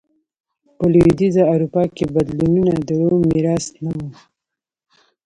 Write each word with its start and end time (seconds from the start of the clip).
په 0.77 0.83
لوېدیځه 0.93 1.43
اروپا 1.53 1.83
کې 1.95 2.05
بدلونونه 2.15 2.73
د 2.87 2.89
روم 3.07 3.21
میراث 3.31 3.65
نه 3.83 3.91
و 3.97 3.99